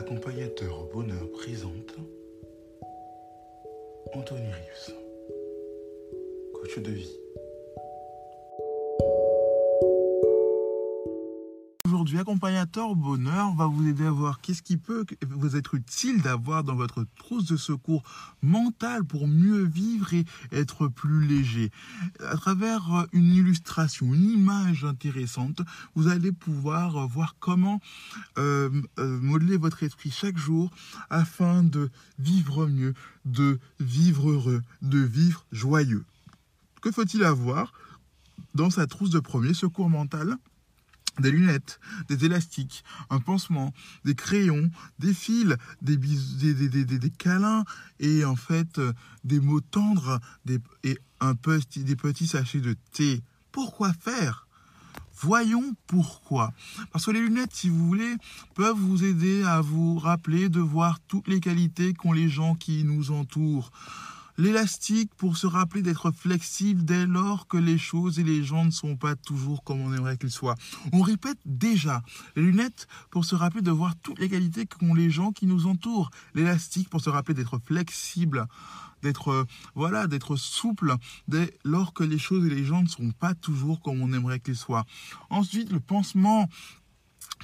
Accompagnateur 0.00 0.88
bonheur 0.94 1.30
présente 1.30 1.94
Anthony 4.14 4.46
Rius, 4.50 4.94
coach 6.54 6.78
de 6.78 6.90
vie. 6.90 7.18
Accompagnateur 12.00 12.96
bonheur 12.96 13.54
va 13.54 13.66
vous 13.66 13.86
aider 13.86 14.06
à 14.06 14.10
voir 14.10 14.40
qu'est-ce 14.40 14.62
qui 14.62 14.78
peut 14.78 15.04
vous 15.28 15.56
être 15.56 15.74
utile 15.74 16.22
d'avoir 16.22 16.64
dans 16.64 16.74
votre 16.74 17.04
trousse 17.18 17.44
de 17.44 17.58
secours 17.58 18.02
mental 18.42 19.04
pour 19.04 19.28
mieux 19.28 19.64
vivre 19.64 20.14
et 20.14 20.24
être 20.50 20.88
plus 20.88 21.26
léger. 21.26 21.70
À 22.26 22.36
travers 22.36 22.94
euh, 22.94 23.06
une 23.12 23.34
illustration, 23.34 24.14
une 24.14 24.30
image 24.30 24.84
intéressante, 24.84 25.60
vous 25.94 26.08
allez 26.08 26.32
pouvoir 26.32 26.96
euh, 26.96 27.06
voir 27.06 27.36
comment 27.38 27.82
euh, 28.38 28.70
modeler 28.96 29.58
votre 29.58 29.82
esprit 29.82 30.10
chaque 30.10 30.38
jour 30.38 30.70
afin 31.10 31.62
de 31.62 31.90
vivre 32.18 32.66
mieux, 32.66 32.94
de 33.26 33.58
vivre 33.78 34.30
heureux, 34.30 34.62
de 34.80 35.00
vivre 35.00 35.44
joyeux. 35.52 36.04
Que 36.80 36.90
faut-il 36.90 37.24
avoir 37.24 37.74
dans 38.54 38.70
sa 38.70 38.86
trousse 38.86 39.10
de 39.10 39.20
premier 39.20 39.52
secours 39.52 39.90
mental? 39.90 40.38
Des 41.18 41.30
lunettes, 41.30 41.80
des 42.08 42.24
élastiques, 42.24 42.84
un 43.10 43.18
pansement, 43.18 43.74
des 44.04 44.14
crayons, 44.14 44.70
des 44.98 45.12
fils, 45.12 45.56
des, 45.82 45.96
bis- 45.96 46.36
des, 46.36 46.54
des, 46.54 46.84
des, 46.84 47.10
câlins 47.10 47.64
et 47.98 48.24
en 48.24 48.36
fait 48.36 48.78
euh, 48.78 48.92
des 49.24 49.40
mots 49.40 49.60
tendres 49.60 50.20
et 50.84 50.98
un 51.20 51.34
petit, 51.34 51.84
des 51.84 51.96
petits 51.96 52.26
sachets 52.26 52.60
de 52.60 52.76
thé. 52.92 53.22
Pourquoi 53.52 53.92
faire? 53.92 54.46
Voyons 55.22 55.74
pourquoi. 55.86 56.52
Parce 56.92 57.04
que 57.04 57.10
les 57.10 57.20
lunettes, 57.20 57.52
si 57.52 57.68
vous 57.68 57.86
voulez, 57.86 58.16
peuvent 58.54 58.78
vous 58.78 59.04
aider 59.04 59.42
à 59.42 59.60
vous 59.60 59.98
rappeler 59.98 60.48
de 60.48 60.60
voir 60.60 60.98
toutes 61.08 61.28
les 61.28 61.40
qualités 61.40 61.92
qu'ont 61.92 62.12
les 62.12 62.30
gens 62.30 62.54
qui 62.54 62.84
nous 62.84 63.10
entourent. 63.10 63.70
L'élastique 64.38 65.14
pour 65.16 65.36
se 65.36 65.46
rappeler 65.46 65.82
d'être 65.82 66.10
flexible 66.10 66.84
dès 66.84 67.06
lors 67.06 67.46
que 67.46 67.56
les 67.56 67.78
choses 67.78 68.18
et 68.18 68.24
les 68.24 68.42
gens 68.44 68.64
ne 68.64 68.70
sont 68.70 68.96
pas 68.96 69.14
toujours 69.16 69.62
comme 69.64 69.80
on 69.80 69.92
aimerait 69.94 70.16
qu'ils 70.16 70.30
soient. 70.30 70.56
On 70.92 71.02
répète 71.02 71.38
déjà. 71.44 72.02
Les 72.36 72.42
lunettes 72.42 72.86
pour 73.10 73.24
se 73.24 73.34
rappeler 73.34 73.62
de 73.62 73.70
voir 73.70 73.94
toutes 74.02 74.18
les 74.18 74.28
qualités 74.28 74.66
qu'ont 74.66 74.94
les 74.94 75.10
gens 75.10 75.32
qui 75.32 75.46
nous 75.46 75.66
entourent. 75.66 76.10
L'élastique 76.34 76.88
pour 76.88 77.00
se 77.00 77.10
rappeler 77.10 77.34
d'être 77.34 77.58
flexible 77.58 78.46
d'être 79.02 79.30
euh, 79.30 79.44
voilà 79.74 80.06
d'être 80.06 80.36
souple 80.36 80.94
dès 81.28 81.54
lors 81.64 81.92
que 81.92 82.04
les 82.04 82.18
choses 82.18 82.46
et 82.46 82.50
les 82.50 82.64
gens 82.64 82.82
ne 82.82 82.88
sont 82.88 83.12
pas 83.12 83.34
toujours 83.34 83.80
comme 83.80 84.00
on 84.02 84.12
aimerait 84.12 84.40
qu'ils 84.40 84.56
soient. 84.56 84.84
Ensuite, 85.30 85.72
le 85.72 85.80
pansement 85.80 86.48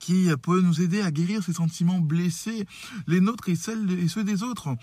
qui 0.00 0.28
peut 0.42 0.60
nous 0.60 0.82
aider 0.82 1.00
à 1.00 1.10
guérir 1.10 1.42
ces 1.42 1.54
sentiments 1.54 2.00
blessés, 2.00 2.66
les 3.06 3.20
nôtres 3.20 3.48
et, 3.48 3.56
celles, 3.56 3.90
et 3.90 4.08
ceux 4.08 4.24
des 4.24 4.42
autres. 4.42 4.76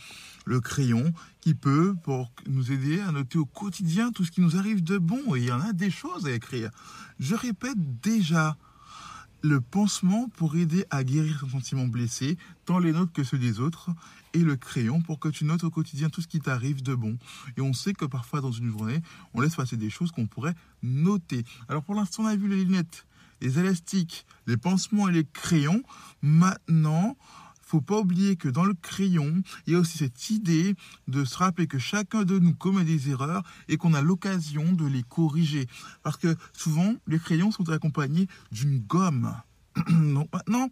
Le 0.46 0.59
crayon 0.59 1.13
qui 1.41 1.53
peut 1.53 1.96
pour 2.03 2.31
nous 2.47 2.72
aider 2.72 3.00
à 3.02 3.12
noter 3.12 3.38
au 3.38 3.46
quotidien 3.46 4.12
tout 4.12 4.25
ce 4.25 4.31
qui 4.31 4.41
nous 4.41 4.57
arrive 4.57 4.84
de 4.84 4.97
bon. 4.97 5.35
Et 5.35 5.40
il 5.40 5.46
y 5.46 5.52
en 5.52 5.62
a 5.62 5.74
des 5.74 5.91
choses 5.91 6.25
à 6.25 6.31
écrire. 6.31 6.72
Je 7.19 7.35
répète 7.35 7.78
déjà, 8.02 8.57
le 9.44 9.59
pansement 9.59 10.29
pour 10.38 10.56
aider 10.56 10.85
à 10.90 11.03
guérir 11.03 11.41
ces 11.44 11.52
sentiments 11.52 11.88
blessés, 11.88 12.38
tant 12.66 12.79
les 12.79 12.91
nôtres 12.91 13.13
que 13.13 13.23
ceux 13.23 13.40
des 13.40 13.59
autres, 13.59 13.90
et 14.34 14.40
le 14.40 14.56
crayon 14.56 15.02
pour 15.02 15.19
que 15.19 15.29
tu 15.29 15.46
notes 15.46 15.63
au 15.63 15.69
quotidien 15.69 16.09
tout 16.09 16.22
ce 16.22 16.28
qui 16.28 16.40
t'arrive 16.40 16.84
de 16.84 16.96
bon. 16.96 17.18
Et 17.58 17.62
on 17.62 17.73
sait 17.73 17.94
que 17.94 18.06
parfois 18.06 18.41
dans 18.41 18.52
une 18.52 18.72
journée, 18.72 19.02
on 19.34 19.41
laisse 19.41 19.56
passer 19.56 19.78
des 19.78 19.90
choses 19.90 20.12
qu'on 20.12 20.28
pourrait 20.28 20.56
noter. 20.84 21.44
Alors 21.68 21.84
pour 21.84 21.96
l'instant, 21.96 22.23
on 22.23 22.28
a 22.28 22.35
vu 22.35 22.47
les 22.47 22.63
lunettes, 22.63 23.06
les 23.41 23.59
élastiques, 23.59 24.25
les 24.47 24.57
pansements 24.57 25.09
et 25.09 25.12
les 25.12 25.25
crayons. 25.25 25.84
Maintenant, 26.22 27.18
faut 27.72 27.79
pas 27.79 28.00
oublier 28.00 28.35
que 28.35 28.50
dans 28.50 28.66
le 28.66 28.74
crayon, 28.74 29.44
il 29.66 29.74
y 29.74 29.75
a 29.78 29.79
aussi 29.79 29.97
cette 29.97 30.29
idée 30.29 30.75
de 31.07 31.24
se 31.24 31.38
rappeler 31.38 31.68
que 31.68 31.79
chacun 31.79 32.24
de 32.24 32.38
nous 32.38 32.53
commet 32.53 32.84
des 32.84 33.09
erreurs 33.09 33.44
et 33.69 33.78
qu'on 33.78 33.94
a 33.94 34.02
l'occasion 34.02 34.74
de 34.74 34.85
les 34.85 35.03
corriger. 35.03 35.68
Parce 36.03 36.18
que 36.18 36.35
souvent, 36.52 36.96
les 37.07 37.18
crayons 37.18 37.50
sont 37.50 37.69
accompagnés 37.69 38.28
d'une 38.52 38.79
gomme. 38.79 39.34
Donc 39.88 40.28
maintenant, 40.34 40.68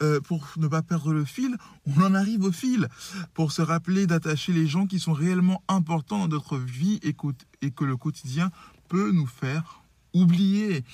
euh, 0.00 0.20
pour 0.20 0.46
ne 0.56 0.68
pas 0.68 0.82
perdre 0.82 1.12
le 1.12 1.24
fil, 1.24 1.56
on 1.86 2.00
en 2.00 2.14
arrive 2.14 2.44
au 2.44 2.52
fil. 2.52 2.88
Pour 3.34 3.50
se 3.50 3.60
rappeler 3.60 4.06
d'attacher 4.06 4.52
les 4.52 4.68
gens 4.68 4.86
qui 4.86 5.00
sont 5.00 5.12
réellement 5.12 5.64
importants 5.66 6.20
dans 6.20 6.28
notre 6.28 6.56
vie 6.56 7.00
et, 7.02 7.14
que 7.14 7.84
le 7.84 7.96
quotidien 7.96 8.52
peut 8.88 9.10
nous 9.10 9.26
faire 9.26 9.83
oublier. 10.14 10.84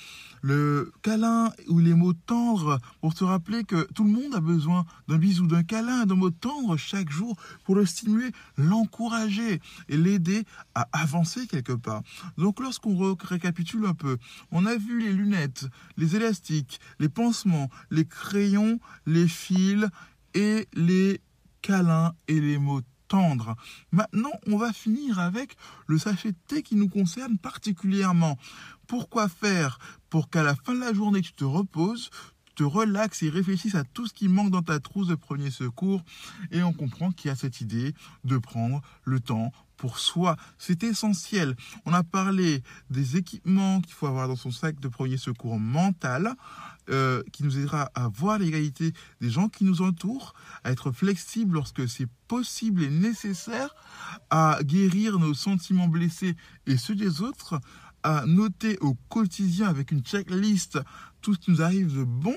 Le 0.43 0.91
câlin 1.03 1.53
ou 1.67 1.77
les 1.77 1.93
mots 1.93 2.13
tendres 2.13 2.79
pour 2.99 3.13
se 3.15 3.23
rappeler 3.23 3.63
que 3.63 3.87
tout 3.93 4.03
le 4.03 4.09
monde 4.09 4.33
a 4.33 4.39
besoin 4.39 4.85
d'un 5.07 5.17
bisou, 5.17 5.45
d'un 5.45 5.61
câlin, 5.61 6.07
d'un 6.07 6.15
mot 6.15 6.31
tendre 6.31 6.77
chaque 6.77 7.11
jour 7.11 7.37
pour 7.63 7.75
le 7.75 7.85
stimuler, 7.85 8.31
l'encourager 8.57 9.61
et 9.87 9.97
l'aider 9.97 10.43
à 10.73 10.87
avancer 10.93 11.45
quelque 11.45 11.73
part. 11.73 12.01
Donc 12.37 12.59
lorsqu'on 12.59 13.15
récapitule 13.23 13.85
un 13.85 13.93
peu, 13.93 14.17
on 14.51 14.65
a 14.65 14.75
vu 14.75 14.99
les 14.99 15.13
lunettes, 15.13 15.67
les 15.95 16.15
élastiques, 16.15 16.79
les 16.99 17.09
pansements, 17.09 17.69
les 17.91 18.05
crayons, 18.05 18.79
les 19.05 19.27
fils 19.27 19.85
et 20.33 20.67
les 20.73 21.21
câlins 21.61 22.15
et 22.27 22.41
les 22.41 22.57
mots 22.57 22.81
Maintenant, 23.91 24.31
on 24.47 24.57
va 24.57 24.73
finir 24.73 25.19
avec 25.19 25.55
le 25.87 25.97
sachet 25.97 26.31
de 26.31 26.37
thé 26.47 26.63
qui 26.63 26.75
nous 26.75 26.89
concerne 26.89 27.37
particulièrement. 27.37 28.37
Pourquoi 28.87 29.27
faire 29.27 29.79
Pour 30.09 30.29
qu'à 30.29 30.43
la 30.43 30.55
fin 30.55 30.73
de 30.73 30.79
la 30.79 30.93
journée, 30.93 31.21
tu 31.21 31.33
te 31.33 31.43
reposes, 31.43 32.09
te 32.55 32.63
relaxes 32.63 33.23
et 33.23 33.29
réfléchisses 33.29 33.75
à 33.75 33.83
tout 33.83 34.07
ce 34.07 34.13
qui 34.13 34.27
manque 34.27 34.51
dans 34.51 34.61
ta 34.61 34.79
trousse 34.79 35.07
de 35.07 35.15
premier 35.15 35.51
secours? 35.51 36.03
Et 36.51 36.63
on 36.63 36.73
comprend 36.73 37.11
qu'il 37.11 37.29
y 37.29 37.31
a 37.31 37.35
cette 37.35 37.61
idée 37.61 37.93
de 38.23 38.37
prendre 38.37 38.81
le 39.03 39.19
temps 39.19 39.51
pour 39.81 39.97
soi. 39.97 40.35
C'est 40.59 40.83
essentiel. 40.83 41.55
On 41.85 41.93
a 41.93 42.03
parlé 42.03 42.61
des 42.91 43.17
équipements 43.17 43.81
qu'il 43.81 43.93
faut 43.93 44.05
avoir 44.05 44.27
dans 44.27 44.35
son 44.35 44.51
sac 44.51 44.79
de 44.79 44.87
premier 44.87 45.17
secours 45.17 45.59
mental, 45.59 46.35
euh, 46.91 47.23
qui 47.31 47.43
nous 47.43 47.57
aidera 47.57 47.89
à 47.95 48.07
voir 48.07 48.39
l'égalité 48.39 48.93
des 49.21 49.29
gens 49.29 49.49
qui 49.49 49.63
nous 49.63 49.81
entourent, 49.81 50.33
à 50.63 50.71
être 50.71 50.91
flexible 50.91 51.53
lorsque 51.53 51.87
c'est 51.87 52.07
possible 52.27 52.83
et 52.83 52.89
nécessaire, 52.89 53.75
à 54.29 54.59
guérir 54.63 55.19
nos 55.19 55.33
sentiments 55.33 55.87
blessés 55.87 56.35
et 56.67 56.77
ceux 56.77 56.95
des 56.95 57.21
autres, 57.21 57.59
à 58.03 58.25
noter 58.25 58.77
au 58.81 58.95
quotidien 59.09 59.67
avec 59.67 59.91
une 59.91 60.01
checklist 60.01 60.79
tout 61.21 61.33
ce 61.35 61.39
qui 61.39 61.51
nous 61.51 61.61
arrive 61.61 61.95
de 61.95 62.03
bon. 62.03 62.35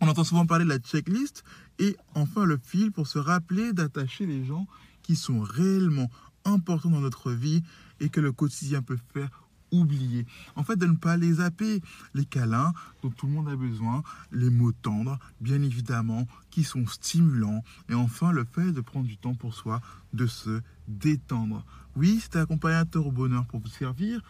On 0.00 0.08
entend 0.08 0.24
souvent 0.24 0.46
parler 0.46 0.64
de 0.64 0.70
la 0.70 0.78
checklist. 0.78 1.44
Et 1.78 1.96
enfin 2.14 2.44
le 2.44 2.58
fil 2.62 2.92
pour 2.92 3.06
se 3.06 3.18
rappeler 3.18 3.72
d'attacher 3.72 4.26
les 4.26 4.44
gens 4.44 4.66
qui 5.02 5.16
sont 5.16 5.40
réellement 5.40 6.10
importants 6.44 6.90
dans 6.90 7.00
notre 7.00 7.32
vie 7.32 7.62
et 8.00 8.08
que 8.08 8.20
le 8.20 8.32
quotidien 8.32 8.82
peut 8.82 8.98
faire 9.12 9.30
oublier. 9.72 10.26
En 10.56 10.62
fait, 10.62 10.76
de 10.76 10.86
ne 10.86 10.96
pas 10.96 11.16
les 11.16 11.34
zapper. 11.34 11.82
Les 12.14 12.24
câlins 12.24 12.72
dont 13.02 13.10
tout 13.10 13.26
le 13.26 13.32
monde 13.32 13.48
a 13.48 13.56
besoin, 13.56 14.02
les 14.32 14.50
mots 14.50 14.72
tendres, 14.72 15.18
bien 15.40 15.62
évidemment, 15.62 16.26
qui 16.50 16.64
sont 16.64 16.86
stimulants. 16.86 17.62
Et 17.88 17.94
enfin, 17.94 18.32
le 18.32 18.44
fait 18.44 18.72
de 18.72 18.80
prendre 18.80 19.06
du 19.06 19.16
temps 19.16 19.34
pour 19.34 19.54
soi, 19.54 19.80
de 20.12 20.26
se 20.26 20.60
détendre. 20.88 21.64
Oui, 21.96 22.20
c'était 22.22 22.38
accompagnateur 22.38 23.06
au 23.06 23.12
bonheur 23.12 23.46
pour 23.46 23.60
vous 23.60 23.68
servir. 23.68 24.20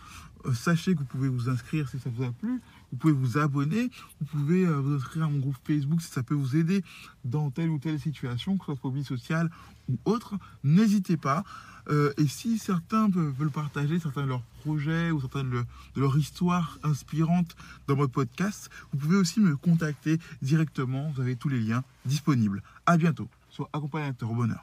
Euh, 0.47 0.55
sachez 0.55 0.95
que 0.95 1.01
vous 1.01 1.05
pouvez 1.05 1.29
vous 1.29 1.49
inscrire 1.49 1.89
si 1.89 1.99
ça 1.99 2.11
vous 2.11 2.25
a 2.25 2.33
plu. 2.33 2.61
Vous 2.93 2.99
pouvez 2.99 3.13
vous 3.13 3.39
abonner. 3.39 3.91
Vous 4.21 4.27
pouvez 4.27 4.67
euh, 4.67 4.81
vous 4.81 4.95
inscrire 4.95 5.25
à 5.25 5.29
mon 5.29 5.39
groupe 5.39 5.57
Facebook 5.65 6.01
si 6.03 6.11
ça 6.11 6.23
peut 6.23 6.35
vous 6.35 6.57
aider 6.57 6.83
dans 7.25 7.51
telle 7.51 7.71
ou 7.71 7.79
telle 7.79 8.01
situation, 8.01 8.57
que 8.57 8.61
ce 8.61 8.67
soit 8.67 8.77
phobie 8.77 9.05
sociale 9.05 9.51
ou 9.89 9.99
autre. 10.05 10.35
N'hésitez 10.65 11.17
pas. 11.17 11.45
Euh, 11.89 12.13
et 12.19 12.27
si 12.27 12.59
certains 12.59 13.09
veulent 13.09 13.51
partager 13.51 13.99
certains 13.99 14.23
de 14.23 14.29
leurs 14.29 14.43
projets 14.63 15.11
ou 15.11 15.21
certaines 15.21 15.51
de, 15.51 15.65
leur 15.97 16.17
histoire 16.17 16.79
inspirante 16.83 17.57
dans 17.89 17.97
votre 17.97 18.13
podcast, 18.13 18.71
vous 18.93 18.99
pouvez 18.99 19.17
aussi 19.17 19.41
me 19.41 19.57
contacter 19.57 20.19
directement. 20.43 21.11
Vous 21.15 21.21
avez 21.21 21.37
tous 21.37 21.49
les 21.49 21.61
liens 21.61 21.83
disponibles. 22.05 22.63
À 22.87 22.97
bientôt. 22.97 23.29
Soit 23.51 23.69
accompagnateur 23.73 24.31
au 24.31 24.35
bonheur. 24.35 24.63